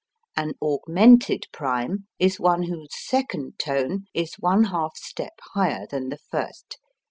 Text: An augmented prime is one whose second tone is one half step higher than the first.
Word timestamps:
An 0.35 0.55
augmented 0.63 1.45
prime 1.51 2.07
is 2.17 2.39
one 2.39 2.63
whose 2.63 2.89
second 2.91 3.59
tone 3.59 4.05
is 4.15 4.33
one 4.39 4.63
half 4.63 4.97
step 4.97 5.33
higher 5.53 5.85
than 5.85 6.09
the 6.09 6.17
first. 6.17 6.79